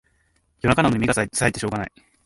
[0.61, 1.91] 夜中なのに目がさえてしょうがない